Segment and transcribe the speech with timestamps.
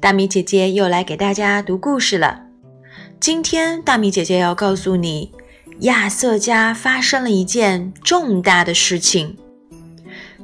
[0.00, 2.42] 大米姐姐又来给大家读故事了。
[3.18, 5.32] 今天大米姐姐要告诉你，
[5.80, 9.36] 亚瑟家发生了一件重大的事情。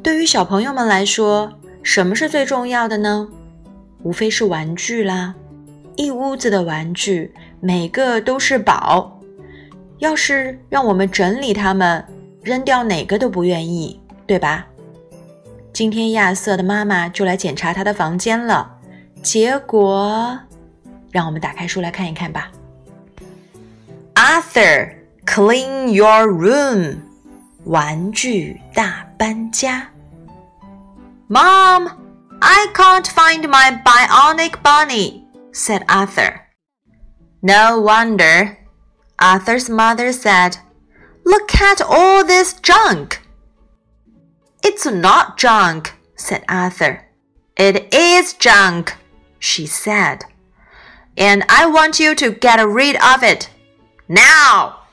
[0.03, 3.29] 对于小朋友们来说，什么是最重要的呢？
[4.03, 5.35] 无非是玩具啦，
[5.97, 9.21] 一屋子的玩具，每个都是宝。
[9.99, 12.03] 要是让我们整理它们，
[12.43, 14.67] 扔掉哪个都不愿意，对吧？
[15.75, 18.79] 今天亚瑟的妈妈就来检查他的房间了，
[19.22, 20.40] 结果，
[21.12, 22.52] 让我们打开书来看一看吧。
[24.14, 27.00] Arthur, clean your room，
[27.66, 29.90] 玩具大搬家。
[31.28, 31.90] Mom,
[32.40, 36.42] I can't find my bionic bunny, said Arthur.
[37.42, 38.58] No wonder,
[39.18, 40.58] Arthur's mother said.
[41.24, 43.20] Look at all this junk.
[44.62, 47.00] It's not junk, said Arthur.
[47.56, 48.94] It is junk,
[49.41, 50.25] she said.
[51.17, 53.51] And I want you to get rid of it.
[54.07, 54.85] Now!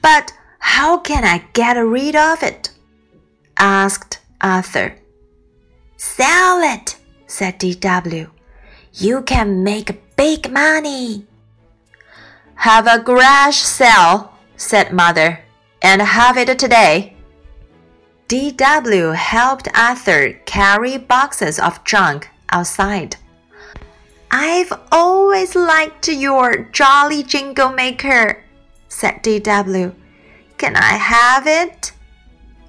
[0.00, 2.70] But how can I get rid of it?
[3.58, 4.96] asked Arthur.
[5.98, 8.30] Sell it, said DW.
[8.94, 11.26] You can make big money.
[12.54, 15.40] Have a garage sale, said Mother,
[15.82, 17.16] and have it today.
[18.28, 23.16] DW helped Arthur carry boxes of junk outside.
[24.30, 28.44] I've always liked your Jolly Jingle Maker,
[28.88, 29.92] said DW.
[30.56, 31.92] Can I have it?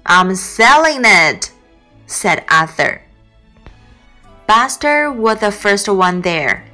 [0.04, 1.52] I'm selling it,
[2.06, 3.02] said Arthur.
[4.48, 6.64] Buster was the first one there.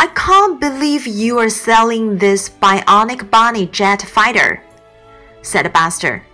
[0.00, 4.60] I can't believe you are selling this bionic bunny jet fighter,
[5.42, 6.24] said Buster.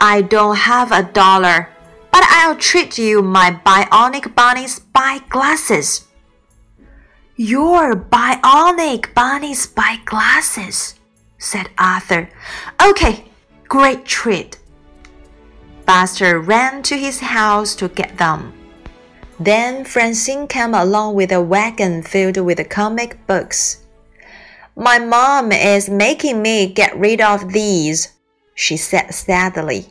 [0.00, 1.68] I don't have a dollar,
[2.10, 6.08] but I'll treat you my bionic bunny spy glasses.
[7.36, 11.00] Your bionic bunny spy glasses,
[11.38, 12.28] said Arthur.
[12.86, 13.24] Okay,
[13.68, 14.58] great treat.
[15.86, 18.52] Buster ran to his house to get them.
[19.40, 23.82] Then Francine came along with a wagon filled with comic books.
[24.76, 28.12] My mom is making me get rid of these,
[28.54, 29.88] she said sadly.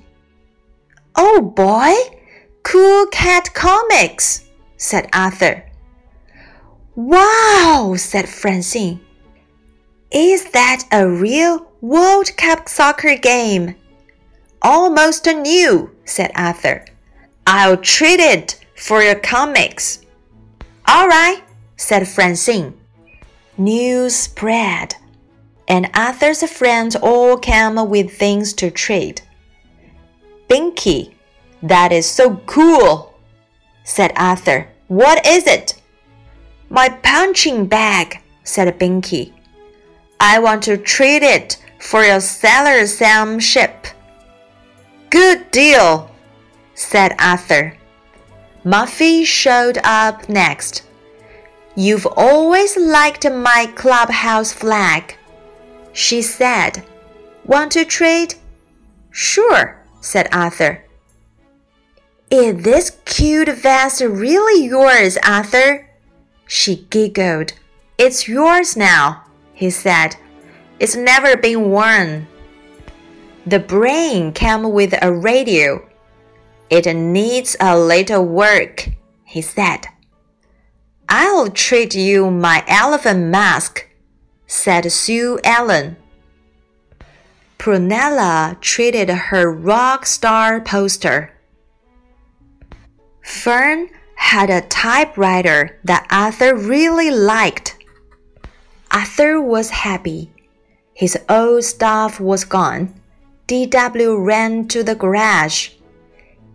[1.16, 1.94] Oh boy,
[2.62, 4.48] cool cat comics,
[4.78, 5.71] said Arthur.
[6.96, 9.00] Wow, said Francine.
[10.12, 13.76] Is that a real World Cup soccer game?
[14.62, 16.86] Almost new, said Arthur.
[17.48, 20.02] I'll treat it for your comics.
[20.86, 21.42] All right,
[21.78, 22.78] said Francine.
[23.58, 24.96] News spread,
[25.68, 29.22] and Arthur's friends all came with things to trade.
[30.50, 31.14] Binky,
[31.64, 33.14] that is so cool,
[33.86, 34.68] said Arthur.
[34.88, 35.81] What is it?
[36.72, 39.34] My punching bag, said Binky.
[40.22, 43.88] I want to trade it for your Sailor Sam ship.
[45.10, 46.10] Good deal,
[46.74, 47.76] said Arthur.
[48.64, 50.84] Muffy showed up next.
[51.76, 55.18] You've always liked my clubhouse flag,
[55.92, 56.86] she said.
[57.44, 58.36] Want to trade?
[59.10, 60.86] Sure, said Arthur.
[62.30, 65.91] Is this cute vest really yours, Arthur?
[66.54, 67.54] She giggled.
[67.98, 69.24] It's yours now,
[69.54, 70.18] he said.
[70.82, 72.28] It's never been worn.
[73.46, 75.88] The brain came with a radio.
[76.70, 78.90] It needs a little work,
[79.24, 79.88] he said.
[81.08, 83.88] I'll treat you my elephant mask,
[84.46, 85.96] said Sue Ellen.
[87.60, 91.34] Prunella treated her rock star poster.
[93.24, 93.88] Fern
[94.22, 97.76] had a typewriter that Arthur really liked.
[98.90, 100.32] Arthur was happy.
[100.94, 102.94] His old stuff was gone.
[103.48, 105.72] DW ran to the garage.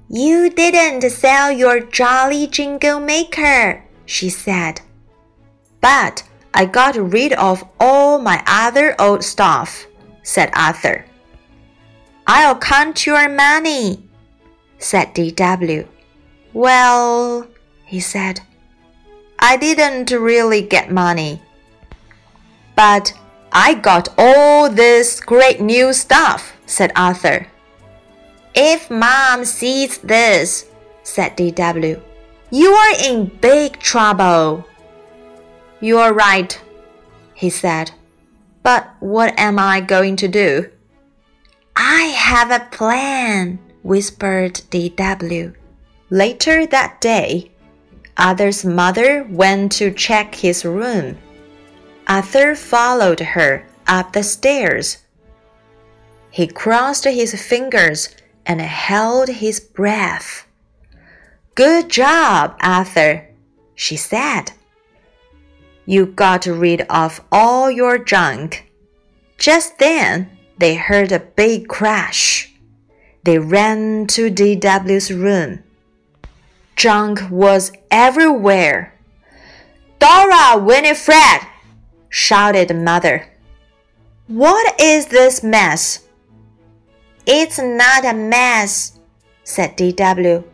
[0.09, 4.81] You didn't sell your jolly jingle maker, she said.
[5.83, 6.23] But
[6.55, 9.87] I got rid of all my other old stuff,
[10.23, 11.05] said Arthur.
[12.27, 14.09] I'll count your money,
[14.79, 15.87] said DW.
[16.55, 17.49] Well,
[17.87, 18.41] he said,
[19.39, 21.41] I didn't really get money.
[22.75, 23.15] But
[23.53, 27.47] I got all this great new stuff, said Arthur.
[28.55, 30.67] If Mom sees this,
[31.03, 32.03] said DW,
[32.51, 34.67] you are in big trouble.
[35.81, 36.61] You're right,
[37.35, 37.93] he said.
[38.63, 40.71] But what am I going to do?
[41.77, 45.55] I have a plan, whispered DW.
[46.11, 47.53] Later that day,
[48.19, 51.19] Arthur's mother went to check his room.
[52.07, 54.99] Arthur followed her up the stairs.
[56.31, 58.09] He crossed his fingers
[58.47, 60.47] and held his breath.
[61.55, 63.29] Good job, Arthur,
[63.75, 64.53] she said.
[65.85, 68.71] You got rid of all your junk.
[69.39, 72.53] Just then, they heard a big crash.
[73.25, 75.63] They ran to DW's room.
[76.77, 78.95] Junk was everywhere.
[79.99, 81.41] Dora Winifred!
[82.11, 83.33] shouted the mother.
[84.27, 86.07] What is this mess?
[87.27, 88.99] It's not a mess,
[89.43, 90.45] said DW.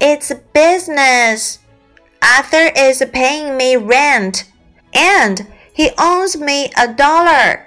[0.00, 1.58] It's business.
[2.22, 4.50] Arthur is paying me rent,
[4.94, 7.66] and he owes me a dollar.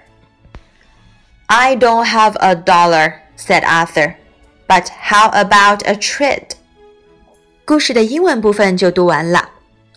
[1.48, 4.18] I don't have a dollar, said Arthur.
[4.68, 6.56] But how about a treat?
[7.72, 9.48] 故事的英文部分就读完了，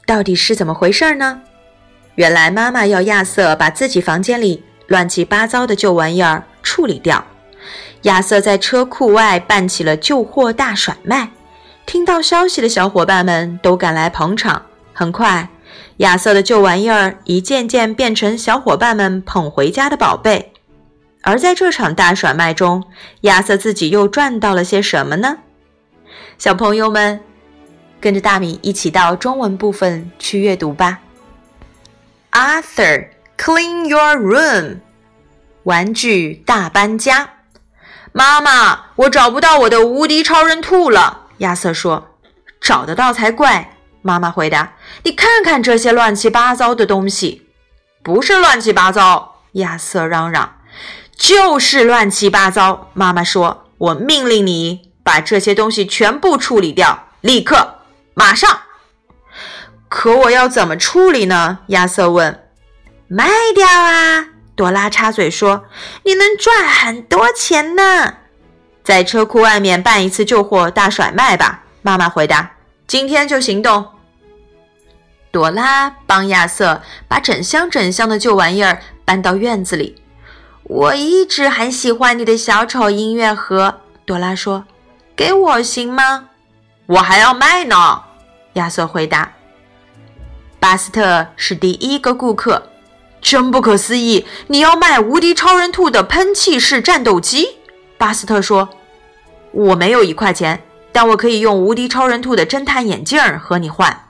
[0.06, 1.40] 到底是怎么回事呢？
[2.14, 7.26] 原来妈妈要亚瑟把自己房间里乱七八糟的旧玩意儿处理掉。
[8.02, 11.30] 亚瑟在车库外办起了旧货大甩卖，
[11.84, 14.66] 听到消息的小伙伴们都赶来捧场。
[14.92, 15.48] 很快，
[15.96, 20.52] 亚瑟的旧玩意儿一件件变成小伙伴们捧回家的宝贝。
[21.22, 22.84] 而在这场大甩卖中，
[23.22, 25.38] 亚瑟自己又赚到了些什么呢？
[26.38, 27.20] 小朋友们，
[28.04, 30.98] 跟着大米一起到中文部分去阅读吧。
[32.32, 33.08] Arthur,
[33.38, 34.80] clean your room。
[35.62, 37.30] 玩具大搬家。
[38.12, 41.28] 妈妈，我找不到我的无敌超人兔了。
[41.38, 42.10] 亚瑟说
[42.60, 44.74] ：“找得到才怪。”妈妈回答
[45.04, 47.48] ：“你看看这些乱七八糟的东西。”
[48.04, 50.56] 不是乱七八糟，亚瑟嚷嚷。
[51.16, 52.90] 就是乱七八糟。
[52.92, 57.73] 妈妈说：“我命令你把这些东西全部处理掉，立刻，
[58.14, 58.60] 马上。”
[59.88, 61.60] 可我要怎么处理呢？
[61.68, 62.48] 亚瑟问。
[63.06, 64.26] “卖掉啊！”
[64.56, 65.66] 朵拉插嘴说
[66.04, 68.14] ，“你能赚很多钱呢。”
[68.82, 71.62] 在车库外面办一次旧货大甩卖吧。
[71.82, 72.52] 妈妈回答
[72.86, 73.86] ：“今天就行动。”
[75.30, 79.96] 朵拉帮亚瑟把整箱整箱的旧玩意儿搬到院子里。
[80.64, 84.64] 我一直很喜欢你的小丑音乐盒，朵拉说
[85.16, 86.30] ：“给我行吗？”
[86.86, 88.02] 我还要卖呢，
[88.54, 89.32] 亚瑟回答。
[90.60, 92.70] 巴斯特是第一个顾客，
[93.20, 94.26] 真不可思议！
[94.46, 97.58] 你要卖无敌超人兔的喷气式战斗机？
[97.98, 98.68] 巴斯特说
[99.52, 104.08] ：“我没有一块钱，但我可以用无敌超人兔的侦探眼镜和你换。”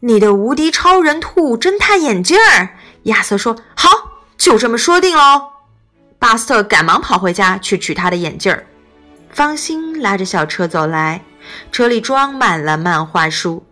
[0.00, 2.38] 你的无敌超人兔侦探眼镜？
[3.04, 3.90] 亚瑟说：“好。”
[4.40, 5.50] 就这么说定喽！
[6.18, 8.64] 巴斯特赶忙跑回家去取他的眼镜儿。
[9.28, 11.22] 芳心拉着小车走来，
[11.72, 13.66] 车里装满了漫画书。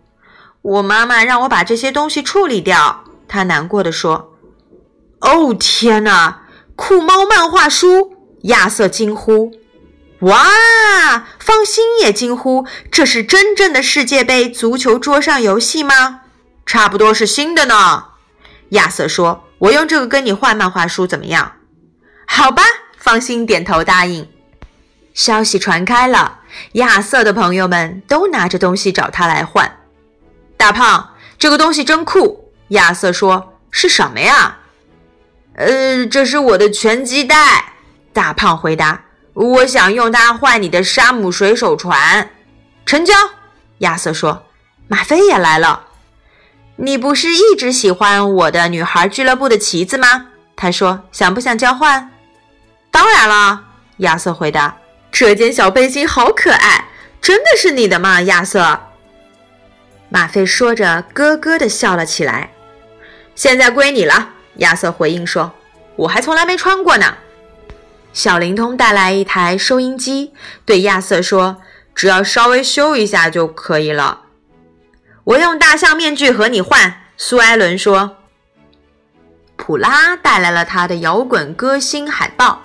[0.61, 4.33] 我妈妈让我把这些东西处理掉，她难过的说
[5.21, 6.41] ：“哦，天哪！
[6.75, 8.13] 酷猫漫画书！”
[8.43, 9.51] 亚瑟惊呼。
[10.21, 10.45] “哇！”
[11.39, 16.21] 芳心也惊呼：“这是真正的世界杯足球桌上游戏吗
[16.65, 18.05] ？”“差不多是新的呢。”
[18.69, 19.45] 亚瑟说。
[19.59, 21.51] 我用这个跟你换漫画书怎么样？
[22.25, 22.63] 好吧，
[22.97, 24.29] 放心，点头答应。
[25.13, 26.38] 消息传开了，
[26.73, 29.77] 亚瑟的朋友们都拿着东西找他来换。
[30.57, 32.51] 大胖，这个东西真酷。
[32.69, 34.57] 亚瑟说：“是什么呀？”
[35.55, 37.73] 呃，这是我的拳击袋。
[38.13, 39.03] 大胖回答
[39.33, 42.29] ：“我想用它换你的沙姆水手船。”
[42.85, 43.13] 成交。
[43.79, 44.45] 亚瑟说
[44.87, 45.87] ：“马飞也来了。”
[46.81, 50.27] 你不是一直喜欢我的女孩俱乐部的旗子吗？
[50.55, 52.09] 他说：“想不想交换？”
[52.91, 53.63] 当然了，
[53.97, 54.75] 亚瑟回答。
[55.11, 56.85] 这件小背心好可爱，
[57.21, 58.79] 真的是你的吗，亚瑟？
[60.09, 62.51] 马飞说着，咯咯地笑了起来。
[63.35, 65.53] 现在归你了，亚瑟回应说
[65.97, 67.17] ：“我还从来没穿过呢。”
[68.11, 70.33] 小灵通带来一台收音机，
[70.65, 71.61] 对亚瑟说
[71.93, 74.21] ：“只要稍微修一下就可以了。”
[75.25, 78.17] 我用大象面具和你换，苏埃伦说。
[79.55, 82.63] 普拉带来了他的摇滚歌星海报，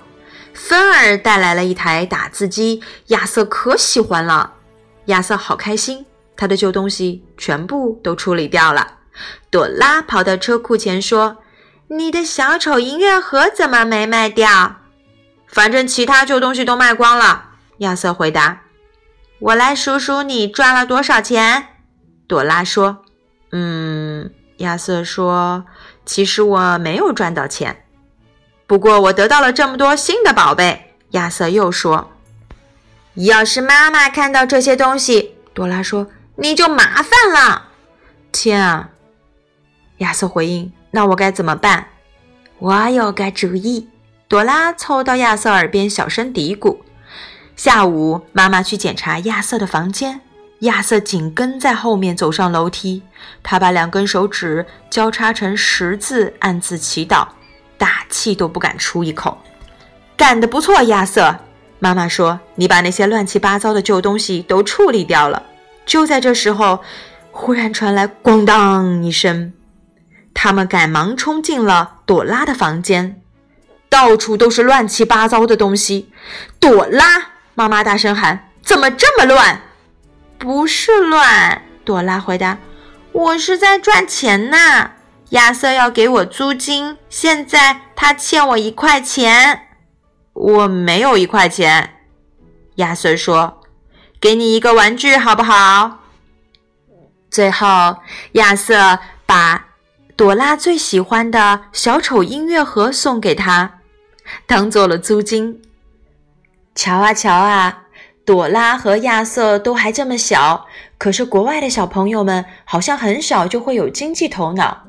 [0.54, 4.54] 芬儿带来了一台打字机，亚瑟可喜欢了。
[5.06, 6.06] 亚瑟好开心，
[6.36, 8.98] 他的旧东西全部都处理掉了。
[9.50, 11.38] 朵拉跑到车库前说
[11.88, 14.76] ：“你的小丑音乐盒怎么没卖掉？”
[15.46, 17.50] 反正其他旧东西都卖光了。
[17.78, 18.62] 亚瑟回答
[19.40, 21.66] ：“我来数数你赚了多少钱。”
[22.26, 23.04] 朵拉说
[23.52, 25.64] ：“嗯。”亚瑟说
[26.06, 27.83] ：“其实我没有赚到钱，
[28.66, 32.10] 不过我得到了这么多新的宝贝。”亚瑟又说
[33.14, 37.68] ：“要是妈妈看到这些东西，朵拉说你就麻烦了。”
[38.32, 38.90] 天啊！
[39.98, 41.86] 亚瑟回应：“那我该怎么办？”
[42.58, 43.88] 我有个主意。
[44.26, 46.78] 朵拉凑到亚瑟耳边小声嘀咕。
[47.54, 50.22] 下午，妈妈去检查亚瑟的房间，
[50.60, 53.02] 亚瑟紧跟在后面走上楼梯。
[53.44, 57.28] 他把两根手指交叉成十字，暗自祈祷，
[57.84, 59.36] 大气都不敢出一口。
[60.16, 61.40] 干得不错，亚瑟！
[61.80, 65.42] 妈妈说：“你把那些乱七八糟的旧东西都处理掉了。”
[65.84, 66.82] 就在这时候，
[67.30, 69.52] 忽然传来“咣当”一声，
[70.32, 73.20] 他们赶忙冲进了朵拉的房间，
[73.90, 76.10] 到处都是乱七八糟的东西。
[76.58, 77.32] 朵拉。
[77.54, 79.60] 妈妈大声喊：“怎么这么乱
[80.38, 82.56] ？”“不是乱。”朵拉回答
[83.12, 84.92] ，“我是在赚钱呢。
[85.34, 89.66] 亚瑟要给我租金，现在他欠我一块钱。
[90.32, 91.96] ”“我没有一块钱。”
[92.76, 93.60] 亚瑟说
[94.20, 95.98] ，“给你一个玩具好不好？”
[97.28, 97.96] 最后，
[98.32, 99.70] 亚瑟把
[100.14, 103.80] 朵拉最喜欢的小丑音乐盒送给他，
[104.46, 105.60] 当做了租金。
[106.76, 107.82] 瞧啊瞧啊，
[108.24, 114.84] 朵拉和亚瑟都还这么小，可是国外的小朋友们好像很小就会有经济头脑，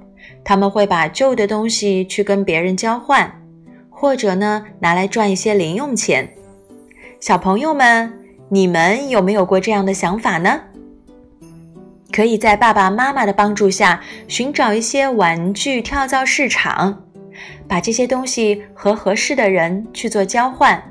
[0.46, 3.42] 他们会把旧的东西去跟别人交换，
[3.90, 6.30] 或者呢拿来赚一些零用钱。
[7.20, 8.14] 小朋友们，
[8.50, 10.62] 你们有没有过这样的想法呢？
[12.12, 17.04] 可以在爸爸妈妈的帮助下寻找一些玩具跳蚤市场，
[17.68, 20.82] 把这些东西和合适的人去做交换。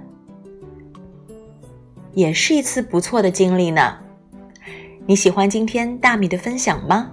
[2.12, 3.96] 也是一次不错的经历呢。
[5.06, 7.12] 你喜欢今天大米的分享吗？